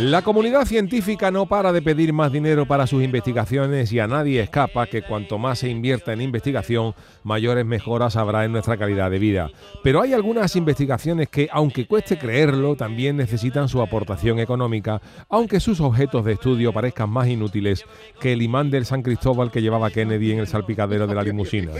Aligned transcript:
La 0.00 0.22
comunidad 0.22 0.64
científica 0.64 1.30
no 1.30 1.44
para 1.44 1.72
de 1.72 1.82
pedir 1.82 2.14
más 2.14 2.32
dinero 2.32 2.64
para 2.64 2.86
sus 2.86 3.04
investigaciones 3.04 3.92
y 3.92 3.98
a 3.98 4.06
nadie 4.06 4.40
escapa 4.40 4.86
que 4.86 5.02
cuanto 5.02 5.36
más 5.36 5.58
se 5.58 5.68
invierta 5.68 6.14
en 6.14 6.22
investigación, 6.22 6.94
mayores 7.22 7.66
mejoras 7.66 8.16
habrá 8.16 8.46
en 8.46 8.52
nuestra 8.52 8.78
calidad 8.78 9.10
de 9.10 9.18
vida. 9.18 9.50
Pero 9.82 10.00
hay 10.00 10.14
algunas 10.14 10.56
investigaciones 10.56 11.28
que, 11.28 11.50
aunque 11.52 11.86
cueste 11.86 12.16
creerlo, 12.16 12.76
también 12.76 13.18
necesitan 13.18 13.68
su 13.68 13.82
aportación 13.82 14.38
económica, 14.38 15.02
aunque 15.28 15.60
sus 15.60 15.82
objetos 15.82 16.24
de 16.24 16.32
estudio 16.32 16.72
parezcan 16.72 17.10
más 17.10 17.28
inútiles 17.28 17.84
que 18.20 18.32
el 18.32 18.40
imán 18.40 18.70
del 18.70 18.86
San 18.86 19.02
Cristóbal 19.02 19.50
que 19.50 19.60
llevaba 19.60 19.90
Kennedy 19.90 20.32
en 20.32 20.38
el 20.38 20.46
salpicadero 20.46 21.06
de 21.06 21.14
la 21.14 21.22
limusina. 21.22 21.72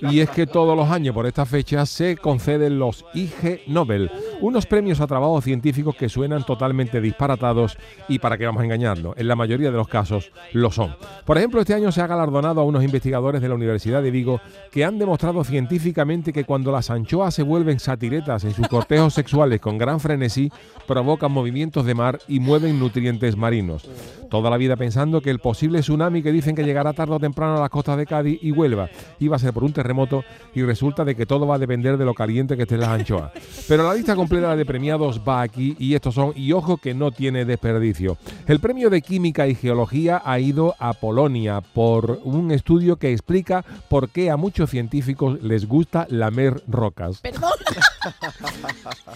Y 0.00 0.20
es 0.20 0.30
que 0.30 0.46
todos 0.46 0.76
los 0.76 0.88
años 0.90 1.12
por 1.12 1.26
esta 1.26 1.44
fecha 1.44 1.86
se 1.86 2.16
conceden 2.16 2.78
los 2.78 3.04
IG 3.14 3.62
Nobel, 3.66 4.12
unos 4.40 4.64
premios 4.64 5.00
a 5.00 5.08
trabajos 5.08 5.42
científicos 5.42 5.96
que 5.96 6.08
suenan 6.08 6.44
totalmente 6.44 7.00
disparatados 7.00 7.63
y 8.08 8.18
para 8.18 8.36
qué 8.38 8.46
vamos 8.46 8.62
a 8.62 8.64
engañarnos, 8.64 9.16
en 9.16 9.28
la 9.28 9.36
mayoría 9.36 9.70
de 9.70 9.76
los 9.76 9.88
casos 9.88 10.30
lo 10.52 10.70
son. 10.70 10.94
Por 11.24 11.38
ejemplo, 11.38 11.60
este 11.60 11.74
año 11.74 11.90
se 11.92 12.00
ha 12.00 12.06
galardonado 12.06 12.60
a 12.60 12.64
unos 12.64 12.84
investigadores 12.84 13.40
de 13.40 13.48
la 13.48 13.54
Universidad 13.54 14.02
de 14.02 14.10
Vigo 14.10 14.40
que 14.70 14.84
han 14.84 14.98
demostrado 14.98 15.42
científicamente 15.44 16.32
que 16.32 16.44
cuando 16.44 16.72
las 16.72 16.90
anchoas 16.90 17.34
se 17.34 17.42
vuelven 17.42 17.78
satiretas 17.80 18.44
en 18.44 18.52
sus 18.52 18.68
cortejos 18.68 19.14
sexuales 19.14 19.60
con 19.60 19.78
gran 19.78 20.00
frenesí, 20.00 20.50
provocan 20.86 21.32
movimientos 21.32 21.86
de 21.86 21.94
mar 21.94 22.18
y 22.28 22.40
mueven 22.40 22.78
nutrientes 22.78 23.36
marinos. 23.36 23.88
Toda 24.30 24.50
la 24.50 24.56
vida 24.56 24.76
pensando 24.76 25.20
que 25.20 25.30
el 25.30 25.38
posible 25.38 25.80
tsunami 25.80 26.22
que 26.22 26.32
dicen 26.32 26.56
que 26.56 26.64
llegará 26.64 26.92
tarde 26.92 27.14
o 27.14 27.20
temprano 27.20 27.56
a 27.56 27.60
las 27.60 27.70
costas 27.70 27.96
de 27.96 28.06
Cádiz 28.06 28.38
y 28.42 28.50
Huelva 28.50 28.88
iba 29.20 29.36
a 29.36 29.38
ser 29.38 29.52
por 29.52 29.64
un 29.64 29.72
terremoto 29.72 30.24
y 30.54 30.62
resulta 30.62 31.04
de 31.04 31.14
que 31.14 31.26
todo 31.26 31.46
va 31.46 31.56
a 31.56 31.58
depender 31.58 31.96
de 31.96 32.04
lo 32.04 32.14
caliente 32.14 32.56
que 32.56 32.62
estén 32.62 32.80
las 32.80 32.88
anchoas. 32.88 33.32
Pero 33.68 33.84
la 33.84 33.94
lista 33.94 34.16
completa 34.16 34.56
de 34.56 34.66
premiados 34.66 35.20
va 35.26 35.42
aquí 35.42 35.76
y 35.78 35.94
estos 35.94 36.14
son, 36.14 36.32
y 36.34 36.52
ojo 36.52 36.78
que 36.78 36.94
no 36.94 37.10
tiene 37.10 37.43
desperdicio. 37.46 38.16
El 38.46 38.60
premio 38.60 38.90
de 38.90 39.02
Química 39.02 39.46
y 39.46 39.54
Geología 39.54 40.22
ha 40.24 40.38
ido 40.38 40.74
a 40.78 40.92
Polonia 40.92 41.60
por 41.60 42.20
un 42.24 42.50
estudio 42.50 42.96
que 42.96 43.12
explica 43.12 43.64
por 43.88 44.08
qué 44.08 44.30
a 44.30 44.36
muchos 44.36 44.70
científicos 44.70 45.42
les 45.42 45.66
gusta 45.66 46.06
lamer 46.10 46.62
rocas. 46.66 47.20
Perdón. 47.20 47.52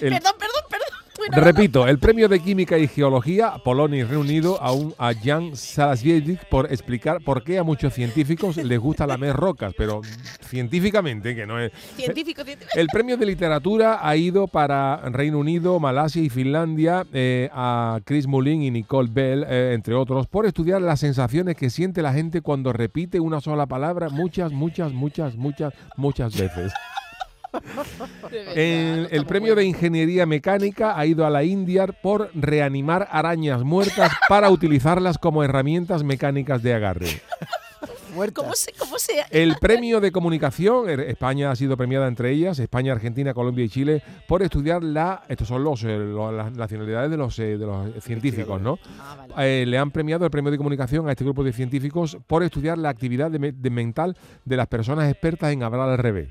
perdón, 0.00 0.32
perdón, 0.38 0.64
perdón. 0.70 0.85
Repito, 1.32 1.88
el 1.88 1.98
premio 1.98 2.28
de 2.28 2.40
Química 2.40 2.78
y 2.78 2.86
Geología, 2.86 3.54
Polonia 3.64 4.00
y 4.00 4.04
Reino 4.04 4.20
Unido, 4.20 4.62
a, 4.62 4.72
un, 4.72 4.94
a 4.98 5.12
Jan 5.12 5.56
Salasviedic 5.56 6.48
por 6.48 6.72
explicar 6.72 7.20
por 7.22 7.42
qué 7.42 7.58
a 7.58 7.64
muchos 7.64 7.94
científicos 7.94 8.56
les 8.56 8.78
gusta 8.78 9.06
lamer 9.06 9.34
rocas, 9.34 9.74
pero 9.76 10.02
científicamente, 10.40 11.34
que 11.34 11.46
no 11.46 11.60
es... 11.60 11.72
Científico, 11.96 12.44
científico. 12.44 12.78
El 12.78 12.86
premio 12.88 13.16
de 13.16 13.26
literatura 13.26 13.98
ha 14.06 14.16
ido 14.16 14.46
para 14.46 14.96
Reino 15.10 15.38
Unido, 15.38 15.80
Malasia 15.80 16.22
y 16.22 16.28
Finlandia 16.28 17.04
eh, 17.12 17.50
a 17.52 18.00
Chris 18.04 18.26
Mullin 18.26 18.62
y 18.62 18.70
Nicole 18.70 19.08
Bell, 19.10 19.44
eh, 19.48 19.72
entre 19.74 19.94
otros, 19.94 20.26
por 20.28 20.46
estudiar 20.46 20.80
las 20.80 21.00
sensaciones 21.00 21.56
que 21.56 21.70
siente 21.70 22.02
la 22.02 22.12
gente 22.12 22.40
cuando 22.40 22.72
repite 22.72 23.18
una 23.20 23.40
sola 23.40 23.66
palabra 23.66 24.08
muchas, 24.10 24.52
muchas, 24.52 24.92
muchas, 24.92 25.36
muchas, 25.36 25.74
muchas 25.96 26.36
veces. 26.36 26.72
El, 28.54 29.08
el 29.10 29.26
premio 29.26 29.54
de 29.54 29.64
Ingeniería 29.64 30.26
Mecánica 30.26 30.98
ha 30.98 31.06
ido 31.06 31.26
a 31.26 31.30
la 31.30 31.44
India 31.44 31.86
por 31.86 32.30
reanimar 32.34 33.08
arañas 33.10 33.62
muertas 33.62 34.12
para 34.28 34.50
utilizarlas 34.50 35.18
como 35.18 35.42
herramientas 35.44 36.04
mecánicas 36.04 36.62
de 36.62 36.74
agarre. 36.74 37.20
¿Cómo 38.32 38.54
se, 38.54 38.72
cómo 38.72 38.98
se 38.98 39.12
El 39.30 39.56
premio 39.60 40.00
de 40.00 40.10
comunicación, 40.10 40.86
er- 40.88 41.00
España 41.00 41.50
ha 41.50 41.56
sido 41.56 41.76
premiada 41.76 42.08
entre 42.08 42.30
ellas, 42.30 42.58
España, 42.58 42.92
Argentina, 42.92 43.34
Colombia 43.34 43.66
y 43.66 43.68
Chile, 43.68 44.02
por 44.26 44.42
estudiar 44.42 44.82
la, 44.82 45.22
estos 45.28 45.48
son 45.48 45.62
los, 45.62 45.84
eh, 45.84 45.98
las 46.32 46.50
nacionalidades 46.52 47.10
de 47.10 47.18
los, 47.18 47.38
eh, 47.38 47.58
de 47.58 47.66
los 47.66 48.02
científicos, 48.02 48.58
¿no? 48.58 48.78
Ah, 48.98 49.26
vale. 49.28 49.62
Eh, 49.62 49.66
le 49.66 49.76
han 49.76 49.90
premiado 49.90 50.24
el 50.24 50.30
premio 50.30 50.50
de 50.50 50.56
comunicación 50.56 51.06
a 51.06 51.10
este 51.10 51.24
grupo 51.24 51.44
de 51.44 51.52
científicos 51.52 52.16
por 52.26 52.42
estudiar 52.42 52.78
la 52.78 52.88
actividad 52.88 53.30
de 53.30 53.70
mental 53.70 54.16
de 54.46 54.56
las 54.56 54.66
personas 54.68 55.10
expertas 55.10 55.52
en 55.52 55.62
hablar 55.62 55.90
al 55.90 55.98
revés. 55.98 56.28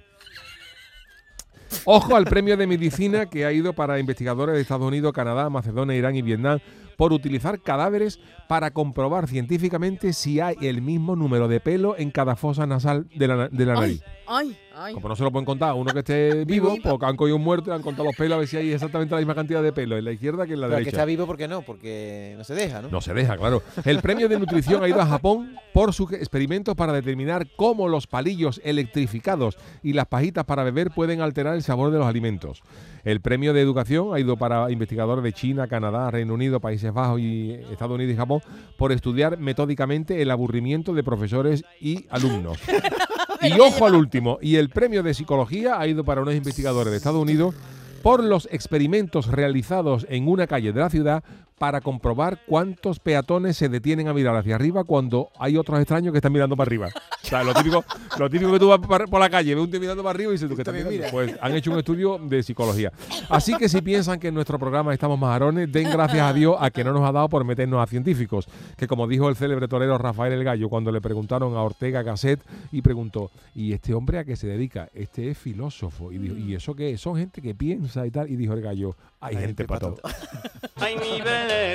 Ojo 1.86 2.16
al 2.16 2.26
premio 2.26 2.58
de 2.58 2.68
medicina 2.68 3.26
que 3.26 3.46
ha 3.46 3.52
ido 3.52 3.74
para 3.74 4.00
investigadores 4.00 4.56
de 4.56 4.62
Estados 4.62 4.88
Unidos, 4.88 5.14
Canadá, 5.14 5.50
Macedonia, 5.50 5.96
Irán 5.96 6.16
y 6.16 6.22
Vietnam 6.22 6.60
por 6.98 7.12
utilizar 7.12 7.60
cadáveres 7.62 8.20
para 8.48 8.72
comprobar 8.72 9.28
científicamente 9.28 10.14
si 10.14 10.40
hay 10.40 10.56
el 10.62 10.82
mismo 10.82 11.16
número 11.16 11.48
de 11.48 11.60
pelo 11.60 11.98
en 11.98 12.12
cada 12.12 12.36
fosa 12.36 12.66
nasal 12.66 13.08
de 13.14 13.28
la, 13.28 13.50
de 13.50 13.66
la 13.66 13.74
nariz. 13.76 14.02
Ay, 14.28 14.48
ay. 14.50 14.58
Como 14.94 15.10
no 15.10 15.16
se 15.16 15.24
lo 15.24 15.32
pueden 15.32 15.46
contar 15.46 15.70
a 15.70 15.74
uno 15.74 15.92
que 15.92 16.00
esté 16.00 16.46
vivo, 16.46 16.76
porque 16.84 17.06
han 17.06 17.16
cogido 17.16 17.38
un 17.38 17.44
muerto 17.44 17.72
y 17.72 17.74
han 17.74 17.82
contado 17.82 18.06
los 18.06 18.16
pelos 18.16 18.36
a 18.36 18.40
ver 18.40 18.48
si 18.48 18.58
hay 18.58 18.72
exactamente 18.72 19.14
la 19.14 19.20
misma 19.20 19.36
cantidad 19.36 19.64
de 19.64 19.72
pelo 19.72 19.98
en 19.98 20.06
la 20.06 20.12
izquierda 20.12 20.46
que 20.46 20.54
en 20.54 20.62
la 20.62 20.68
Pero 20.68 20.78
el 20.78 20.84
que 20.84 20.86
derecha. 20.92 21.02
está 21.02 21.06
vivo, 21.06 21.26
¿por 21.26 21.38
qué 21.38 21.48
no? 21.48 21.62
Porque 21.62 22.36
no 22.38 22.44
se 22.44 22.56
deja, 22.56 22.82
¿no? 22.82 22.90
No 22.90 23.02
se 23.02 23.14
deja, 23.14 23.38
claro. 23.38 23.62
El 23.84 24.02
premio 24.02 24.28
de 24.30 24.40
nutrición 24.40 24.84
ha 24.84 24.88
ido 24.88 25.02
a 25.02 25.06
Japón 25.06 25.56
por 25.74 25.94
sus 25.94 26.12
experimentos 26.14 26.76
para 26.76 26.94
determinar 26.94 27.48
cómo 27.56 27.88
los 27.88 28.08
palillos 28.08 28.62
electrificados 28.64 29.58
y 29.84 29.94
las 29.94 30.08
pajitas 30.08 30.46
para 30.46 30.64
beber 30.64 30.92
pueden 30.92 31.22
alterar 31.22 31.56
el 31.56 31.64
sabor 31.64 31.92
de 31.92 31.98
los 32.00 32.08
alimentos. 32.08 32.62
El 33.04 33.22
premio 33.22 33.54
de 33.54 33.62
educación 33.62 34.14
ha 34.14 34.20
ido 34.20 34.36
para 34.36 34.72
investigadores 34.72 35.24
de 35.24 35.32
China, 35.34 35.68
Canadá, 35.68 36.10
Reino 36.10 36.34
Unido, 36.34 36.60
Países 36.60 36.92
Bajos 36.92 37.20
y 37.20 37.52
Estados 37.72 37.96
Unidos 37.96 38.14
y 38.14 38.18
Japón 38.18 38.42
por 38.78 38.92
estudiar 38.92 39.38
metódicamente 39.38 40.22
el 40.22 40.32
aburrimiento 40.32 40.94
de 40.94 41.04
profesores 41.04 41.64
y 41.80 42.08
alumnos. 42.10 42.58
Y 43.48 43.60
ojo 43.60 43.86
al 43.86 43.96
último, 43.96 44.38
y 44.42 44.56
el 44.56 44.70
premio 44.70 45.04
de 45.04 45.14
psicología 45.14 45.80
ha 45.80 45.88
ido 45.88 46.04
para 46.04 46.22
unos 46.22 46.36
investigadores 46.36 46.92
de 46.92 46.98
Estados 46.98 47.22
Unidos 47.22 47.56
por 48.02 48.24
los 48.24 48.48
experimentos 48.52 49.28
realizados 49.28 50.06
en 50.10 50.28
una 50.28 50.48
calle 50.48 50.72
de 50.72 50.80
la 50.80 50.90
ciudad 50.90 51.24
para 51.58 51.82
comprobar 51.82 52.40
cuántos 52.46 53.00
peatones 53.00 53.58
se 53.58 53.70
detienen 53.70 54.08
a 54.08 54.14
mirar 54.14 54.36
hacia 54.36 54.56
arriba 54.56 54.84
cuando 54.84 55.30
hay 55.40 55.58
otros 55.58 55.80
extraños 55.80 56.12
que 56.12 56.20
están 56.20 56.34
mirando 56.34 56.56
para 56.56 56.68
arriba. 56.68 56.90
O 57.26 57.28
sea, 57.28 57.44
lo 57.44 57.54
típico, 57.54 57.84
lo 58.20 58.30
típico 58.30 58.52
que 58.52 58.60
tú 58.60 58.68
vas 58.68 58.80
por 58.80 59.20
la 59.20 59.30
calle, 59.30 59.56
ves 59.56 59.64
un 59.64 59.72
tío 59.72 59.80
mirando 59.80 60.04
para 60.04 60.16
arriba 60.16 60.30
y 60.30 60.34
dices 60.34 60.48
tú 60.48 60.56
que 60.56 60.62
estás 60.62 60.74
También 60.76 60.88
mirando. 60.88 61.18
mira. 61.18 61.34
Pues 61.34 61.42
han 61.42 61.56
hecho 61.56 61.72
un 61.72 61.80
estudio 61.80 62.20
de 62.20 62.44
psicología. 62.44 62.92
Así 63.30 63.56
que 63.56 63.68
si 63.68 63.82
piensan 63.82 64.20
que 64.20 64.28
en 64.28 64.36
nuestro 64.36 64.60
programa 64.60 64.94
estamos 64.94 65.18
majarones, 65.18 65.72
den 65.72 65.90
gracias 65.90 66.22
a 66.22 66.34
Dios 66.34 66.56
a 66.60 66.70
que 66.70 66.84
no 66.84 66.94
nos 66.94 67.02
ha 67.02 67.12
dado 67.12 67.28
por 67.30 67.44
meternos 67.44 67.82
a 67.82 67.88
científicos. 67.88 68.48
Que 68.78 68.88
como 68.88 69.08
dijo 69.08 69.28
el 69.28 69.36
célebre 69.36 69.68
torero 69.68 69.98
Rafael 69.98 70.34
El 70.34 70.44
Gallo 70.44 70.70
cuando 70.70 70.92
le 70.92 71.02
preguntaron 71.02 71.56
a 71.56 71.62
Ortega 71.62 72.04
Gasset 72.04 72.40
y 72.72 72.82
preguntó, 72.82 73.32
¿y 73.56 73.74
este 73.74 73.94
hombre 73.94 74.20
a 74.20 74.24
qué 74.24 74.36
se 74.36 74.48
dedica? 74.48 74.90
Este 74.94 75.32
es 75.32 75.38
filósofo. 75.38 76.12
Y 76.12 76.20
dijo, 76.20 76.36
¿y 76.36 76.54
eso 76.54 76.76
qué 76.76 76.92
es? 76.92 77.02
Son 77.02 77.16
gente 77.18 77.42
que 77.42 77.56
piensa 77.56 78.06
y 78.06 78.12
tal. 78.12 78.30
Y 78.30 78.36
dijo 78.36 78.54
el 78.54 78.62
gallo, 78.62 78.96
hay, 79.20 79.36
gente, 79.38 79.66
para 79.66 79.80
todo. 79.80 79.98
Ay, 80.76 80.96
mi 80.98 81.20
velero, 81.22 81.26
velero 81.26 81.75